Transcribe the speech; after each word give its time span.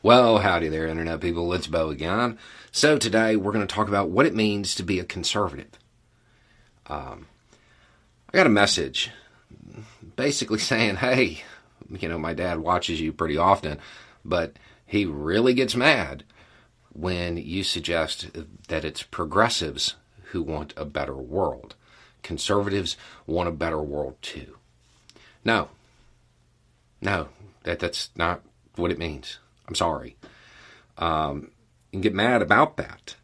Well, 0.00 0.38
howdy 0.38 0.68
there, 0.68 0.86
Internet 0.86 1.20
people. 1.20 1.52
It's 1.52 1.66
Bo 1.66 1.90
again. 1.90 2.38
So, 2.70 2.98
today 2.98 3.34
we're 3.34 3.50
going 3.50 3.66
to 3.66 3.74
talk 3.74 3.88
about 3.88 4.10
what 4.10 4.26
it 4.26 4.34
means 4.34 4.76
to 4.76 4.84
be 4.84 5.00
a 5.00 5.04
conservative. 5.04 5.70
Um, 6.86 7.26
I 8.32 8.36
got 8.36 8.46
a 8.46 8.50
message 8.50 9.10
basically 10.14 10.58
saying, 10.60 10.96
hey, 10.96 11.42
you 11.90 12.08
know, 12.08 12.16
my 12.16 12.32
dad 12.32 12.60
watches 12.60 13.00
you 13.00 13.12
pretty 13.12 13.36
often, 13.36 13.80
but 14.24 14.52
he 14.86 15.04
really 15.04 15.52
gets 15.52 15.74
mad 15.74 16.22
when 16.92 17.36
you 17.36 17.64
suggest 17.64 18.28
that 18.68 18.84
it's 18.84 19.02
progressives 19.02 19.96
who 20.26 20.44
want 20.44 20.74
a 20.76 20.84
better 20.84 21.16
world. 21.16 21.74
Conservatives 22.22 22.96
want 23.26 23.48
a 23.48 23.52
better 23.52 23.82
world 23.82 24.14
too. 24.22 24.58
No, 25.44 25.70
no, 27.02 27.30
that, 27.64 27.80
that's 27.80 28.10
not 28.14 28.42
what 28.76 28.92
it 28.92 28.98
means. 28.98 29.40
I'm 29.68 29.74
sorry. 29.74 30.16
Um, 30.96 31.50
and 31.92 32.02
get 32.02 32.14
mad 32.14 32.42
about 32.42 32.76
that. 32.78 33.16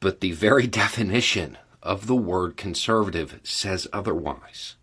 But 0.00 0.20
the 0.20 0.32
very 0.32 0.66
definition 0.84 1.58
of 1.82 2.06
the 2.06 2.16
word 2.16 2.56
conservative 2.56 3.38
says 3.44 3.86
otherwise. 3.92 4.76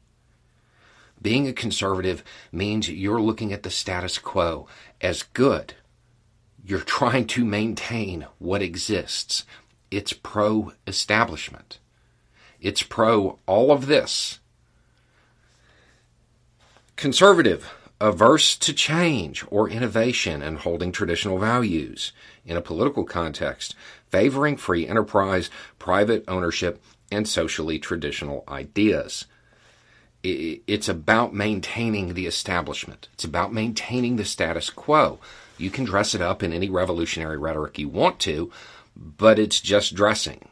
Being 1.21 1.47
a 1.47 1.53
conservative 1.53 2.23
means 2.51 2.89
you're 2.89 3.21
looking 3.21 3.51
at 3.51 3.63
the 3.63 3.69
status 3.69 4.17
quo 4.17 4.67
as 5.01 5.23
good. 5.23 5.73
You're 6.63 6.79
trying 6.79 7.27
to 7.27 7.43
maintain 7.43 8.27
what 8.39 8.61
exists. 8.61 9.45
It's 9.89 10.13
pro 10.13 10.73
establishment. 10.87 11.79
It's 12.59 12.83
pro 12.83 13.39
all 13.45 13.71
of 13.71 13.87
this. 13.87 14.39
Conservative 16.95 17.71
averse 18.01 18.57
to 18.57 18.73
change 18.73 19.45
or 19.49 19.69
innovation 19.69 20.41
and 20.41 20.57
holding 20.57 20.91
traditional 20.91 21.37
values. 21.37 22.11
In 22.45 22.57
a 22.57 22.61
political 22.61 23.05
context, 23.05 23.75
favoring 24.09 24.57
free 24.57 24.87
enterprise, 24.87 25.49
private 25.79 26.25
ownership, 26.27 26.83
and 27.11 27.27
socially 27.27 27.79
traditional 27.79 28.43
ideas. 28.47 29.25
It's 30.23 30.87
about 30.87 31.33
maintaining 31.33 32.13
the 32.13 32.27
establishment. 32.27 33.09
It's 33.13 33.23
about 33.23 33.53
maintaining 33.53 34.17
the 34.17 34.25
status 34.25 34.69
quo. 34.69 35.19
You 35.57 35.71
can 35.71 35.83
dress 35.83 36.13
it 36.13 36.21
up 36.21 36.43
in 36.43 36.53
any 36.53 36.69
revolutionary 36.69 37.37
rhetoric 37.37 37.79
you 37.79 37.89
want 37.89 38.19
to, 38.21 38.51
but 38.95 39.39
it's 39.39 39.59
just 39.59 39.95
dressing. 39.95 40.47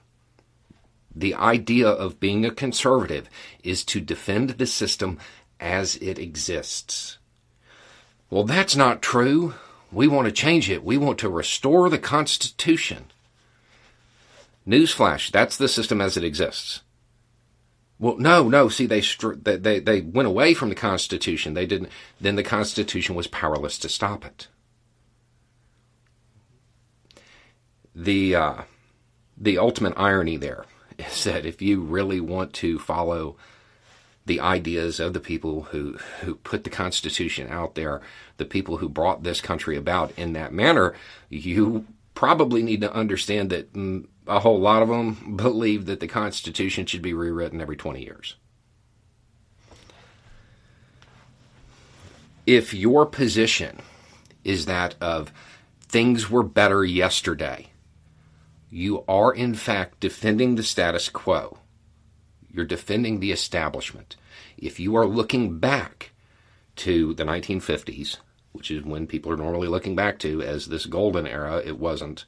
The 1.15 1.35
idea 1.35 1.87
of 1.87 2.19
being 2.19 2.45
a 2.45 2.51
conservative 2.51 3.29
is 3.63 3.83
to 3.85 3.99
defend 3.99 4.51
the 4.51 4.65
system 4.65 5.19
as 5.59 5.97
it 5.97 6.17
exists. 6.17 7.18
Well, 8.29 8.43
that's 8.43 8.75
not 8.75 9.01
true. 9.01 9.55
We 9.91 10.07
want 10.07 10.27
to 10.27 10.31
change 10.31 10.69
it. 10.69 10.83
We 10.83 10.97
want 10.97 11.17
to 11.19 11.29
restore 11.29 11.89
the 11.89 11.97
Constitution. 11.97 13.05
Newsflash, 14.67 15.31
that's 15.31 15.57
the 15.57 15.67
system 15.67 15.99
as 15.99 16.15
it 16.15 16.23
exists. 16.23 16.81
Well, 17.97 18.17
no, 18.17 18.47
no. 18.47 18.69
See, 18.69 18.85
they 18.85 19.01
they 19.01 19.79
they 19.79 20.01
went 20.01 20.27
away 20.27 20.53
from 20.53 20.69
the 20.69 20.75
Constitution. 20.75 21.53
They 21.53 21.65
didn't. 21.65 21.89
Then 22.21 22.35
the 22.35 22.43
Constitution 22.43 23.15
was 23.15 23.27
powerless 23.27 23.77
to 23.79 23.89
stop 23.89 24.23
it. 24.23 24.47
The 27.93 28.35
uh, 28.35 28.61
the 29.35 29.57
ultimate 29.57 29.93
irony 29.97 30.37
there 30.37 30.65
is 30.97 31.25
that 31.25 31.45
if 31.45 31.61
you 31.61 31.81
really 31.81 32.21
want 32.21 32.53
to 32.53 32.79
follow 32.79 33.35
the 34.29 34.39
ideas 34.39 34.99
of 34.99 35.13
the 35.13 35.19
people 35.19 35.63
who, 35.63 35.97
who 36.21 36.35
put 36.35 36.63
the 36.63 36.69
Constitution 36.69 37.47
out 37.49 37.73
there, 37.73 37.99
the 38.37 38.45
people 38.45 38.77
who 38.77 38.87
brought 38.87 39.23
this 39.23 39.41
country 39.41 39.75
about 39.75 40.11
in 40.15 40.33
that 40.33 40.53
manner, 40.53 40.93
you 41.29 41.87
probably 42.13 42.61
need 42.61 42.79
to 42.81 42.93
understand 42.93 43.49
that 43.49 43.73
mm, 43.73 44.05
a 44.27 44.39
whole 44.39 44.59
lot 44.59 44.83
of 44.83 44.89
them 44.89 45.35
believe 45.35 45.87
that 45.87 45.99
the 45.99 46.07
Constitution 46.07 46.85
should 46.85 47.01
be 47.01 47.11
rewritten 47.11 47.59
every 47.59 47.75
20 47.75 48.03
years. 48.03 48.35
If 52.45 52.71
your 52.71 53.07
position 53.07 53.79
is 54.43 54.67
that 54.67 54.93
of 55.01 55.33
things 55.81 56.29
were 56.29 56.43
better 56.43 56.85
yesterday, 56.85 57.69
you 58.69 59.03
are 59.07 59.33
in 59.33 59.55
fact 59.55 59.99
defending 59.99 60.53
the 60.53 60.63
status 60.63 61.09
quo. 61.09 61.58
You're 62.51 62.65
defending 62.65 63.19
the 63.19 63.31
establishment. 63.31 64.15
If 64.57 64.79
you 64.79 64.95
are 64.95 65.05
looking 65.05 65.59
back 65.59 66.11
to 66.77 67.13
the 67.13 67.23
1950s, 67.23 68.17
which 68.51 68.71
is 68.71 68.83
when 68.83 69.07
people 69.07 69.31
are 69.31 69.37
normally 69.37 69.67
looking 69.67 69.95
back 69.95 70.19
to 70.19 70.41
as 70.41 70.67
this 70.67 70.85
golden 70.85 71.27
era, 71.27 71.61
it 71.63 71.77
wasn't. 71.77 72.25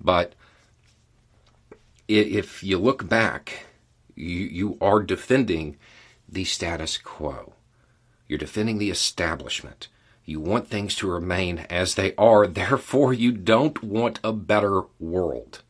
But 0.00 0.34
if 2.06 2.62
you 2.62 2.78
look 2.78 3.08
back, 3.08 3.66
you, 4.14 4.46
you 4.46 4.78
are 4.80 5.02
defending 5.02 5.76
the 6.28 6.44
status 6.44 6.96
quo. 6.96 7.52
You're 8.26 8.38
defending 8.38 8.78
the 8.78 8.90
establishment. 8.90 9.88
You 10.24 10.40
want 10.40 10.68
things 10.68 10.94
to 10.96 11.10
remain 11.10 11.66
as 11.70 11.94
they 11.94 12.14
are, 12.16 12.46
therefore, 12.46 13.14
you 13.14 13.32
don't 13.32 13.82
want 13.82 14.20
a 14.22 14.32
better 14.32 14.82
world. 14.98 15.62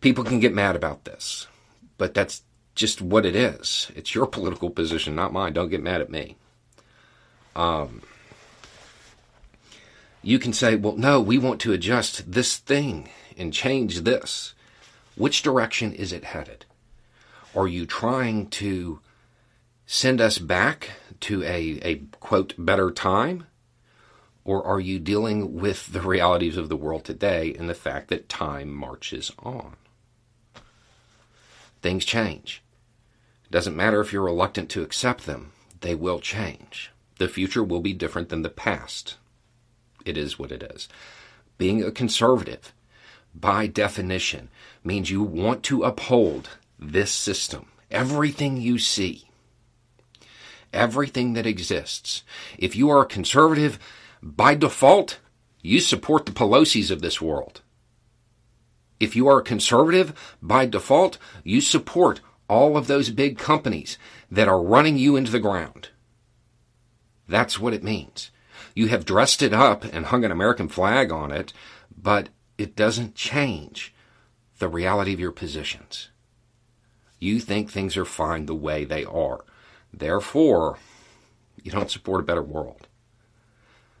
People 0.00 0.24
can 0.24 0.38
get 0.38 0.54
mad 0.54 0.76
about 0.76 1.04
this 1.04 1.46
but 1.98 2.14
that's 2.14 2.42
just 2.74 3.02
what 3.02 3.26
it 3.26 3.36
is. 3.36 3.90
It's 3.94 4.14
your 4.14 4.26
political 4.26 4.70
position, 4.70 5.14
not 5.14 5.32
mine. 5.32 5.52
Don't 5.52 5.68
get 5.68 5.82
mad 5.82 6.00
at 6.00 6.10
me. 6.10 6.36
Um, 7.56 8.02
you 10.22 10.38
can 10.38 10.52
say, 10.52 10.76
well, 10.76 10.96
no, 10.96 11.20
we 11.20 11.38
want 11.38 11.60
to 11.62 11.72
adjust 11.72 12.30
this 12.30 12.56
thing 12.56 13.08
and 13.36 13.52
change 13.52 14.02
this. 14.02 14.54
Which 15.16 15.42
direction 15.42 15.92
is 15.92 16.12
it 16.12 16.24
headed? 16.24 16.64
Are 17.54 17.66
you 17.66 17.84
trying 17.84 18.48
to 18.50 19.00
send 19.86 20.20
us 20.20 20.38
back 20.38 20.90
to 21.20 21.42
a, 21.42 21.80
a 21.82 21.96
quote, 22.20 22.54
better 22.56 22.90
time? 22.90 23.46
Or 24.44 24.64
are 24.64 24.80
you 24.80 24.98
dealing 24.98 25.60
with 25.60 25.92
the 25.92 26.00
realities 26.00 26.56
of 26.56 26.68
the 26.68 26.76
world 26.76 27.04
today 27.04 27.54
and 27.58 27.68
the 27.68 27.74
fact 27.74 28.08
that 28.08 28.28
time 28.28 28.72
marches 28.72 29.32
on? 29.40 29.76
Things 31.82 32.04
change. 32.04 32.62
It 33.44 33.52
doesn't 33.52 33.76
matter 33.76 34.00
if 34.00 34.12
you're 34.12 34.24
reluctant 34.24 34.68
to 34.70 34.82
accept 34.82 35.26
them, 35.26 35.52
they 35.80 35.94
will 35.94 36.20
change. 36.20 36.90
The 37.18 37.28
future 37.28 37.64
will 37.64 37.80
be 37.80 37.92
different 37.92 38.28
than 38.28 38.42
the 38.42 38.48
past. 38.48 39.16
It 40.04 40.16
is 40.16 40.38
what 40.38 40.52
it 40.52 40.62
is. 40.62 40.88
Being 41.56 41.82
a 41.82 41.90
conservative, 41.90 42.72
by 43.34 43.66
definition, 43.66 44.48
means 44.84 45.10
you 45.10 45.22
want 45.22 45.62
to 45.64 45.82
uphold 45.82 46.50
this 46.78 47.10
system. 47.12 47.66
Everything 47.90 48.58
you 48.58 48.78
see, 48.78 49.28
everything 50.72 51.32
that 51.32 51.46
exists. 51.46 52.22
If 52.58 52.76
you 52.76 52.90
are 52.90 53.02
a 53.02 53.06
conservative, 53.06 53.78
by 54.22 54.54
default, 54.54 55.18
you 55.62 55.80
support 55.80 56.26
the 56.26 56.32
Pelosi's 56.32 56.90
of 56.90 57.00
this 57.00 57.20
world. 57.20 57.62
If 59.00 59.14
you 59.14 59.28
are 59.28 59.38
a 59.38 59.44
conservative, 59.44 60.36
by 60.42 60.66
default, 60.66 61.18
you 61.44 61.60
support 61.60 62.20
all 62.48 62.76
of 62.76 62.86
those 62.86 63.10
big 63.10 63.38
companies 63.38 63.98
that 64.30 64.48
are 64.48 64.62
running 64.62 64.96
you 64.96 65.16
into 65.16 65.30
the 65.30 65.40
ground. 65.40 65.90
That's 67.28 67.58
what 67.58 67.74
it 67.74 67.84
means. 67.84 68.30
You 68.74 68.88
have 68.88 69.04
dressed 69.04 69.42
it 69.42 69.52
up 69.52 69.84
and 69.84 70.06
hung 70.06 70.24
an 70.24 70.30
American 70.30 70.68
flag 70.68 71.12
on 71.12 71.30
it, 71.30 71.52
but 71.96 72.30
it 72.56 72.74
doesn't 72.74 73.14
change 73.14 73.94
the 74.58 74.68
reality 74.68 75.12
of 75.12 75.20
your 75.20 75.32
positions. 75.32 76.08
You 77.20 77.40
think 77.40 77.70
things 77.70 77.96
are 77.96 78.04
fine 78.04 78.46
the 78.46 78.54
way 78.54 78.84
they 78.84 79.04
are. 79.04 79.44
Therefore, 79.92 80.78
you 81.62 81.70
don't 81.70 81.90
support 81.90 82.20
a 82.20 82.24
better 82.24 82.42
world. 82.42 82.86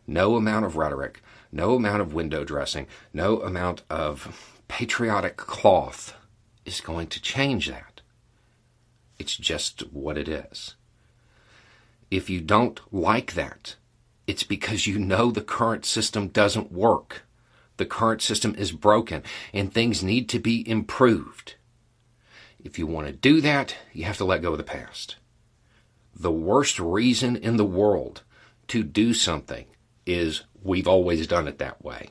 No 0.06 0.36
amount 0.36 0.64
of 0.64 0.76
rhetoric, 0.76 1.22
no 1.52 1.74
amount 1.74 2.00
of 2.00 2.14
window 2.14 2.44
dressing, 2.44 2.86
no 3.12 3.42
amount 3.42 3.82
of 3.90 4.57
patriotic 4.68 5.36
cloth 5.36 6.14
is 6.64 6.80
going 6.80 7.08
to 7.08 7.20
change 7.22 7.68
that. 7.68 8.00
It's 9.18 9.36
just 9.36 9.80
what 9.92 10.16
it 10.16 10.28
is. 10.28 10.76
If 12.10 12.30
you 12.30 12.40
don't 12.40 12.80
like 12.92 13.34
that, 13.34 13.76
It's 14.28 14.42
because 14.42 14.86
you 14.86 14.98
know 14.98 15.30
the 15.30 15.40
current 15.40 15.86
system 15.86 16.28
doesn't 16.28 16.70
work. 16.70 17.22
The 17.78 17.86
current 17.86 18.20
system 18.20 18.54
is 18.56 18.72
broken 18.72 19.22
and 19.54 19.72
things 19.72 20.02
need 20.02 20.28
to 20.28 20.38
be 20.38 20.68
improved. 20.68 21.54
If 22.62 22.78
you 22.78 22.86
want 22.86 23.06
to 23.06 23.12
do 23.14 23.40
that, 23.40 23.74
you 23.94 24.04
have 24.04 24.18
to 24.18 24.26
let 24.26 24.42
go 24.42 24.52
of 24.52 24.58
the 24.58 24.64
past. 24.64 25.16
The 26.14 26.30
worst 26.30 26.78
reason 26.78 27.36
in 27.36 27.56
the 27.56 27.64
world 27.64 28.22
to 28.66 28.82
do 28.82 29.14
something 29.14 29.64
is 30.04 30.42
we've 30.62 30.88
always 30.88 31.26
done 31.26 31.48
it 31.48 31.56
that 31.58 31.82
way. 31.82 32.10